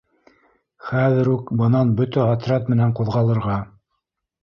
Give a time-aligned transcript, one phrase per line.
[0.91, 3.63] —Хәҙер үк бынан бөтә отряд менән ҡуҙғалырға!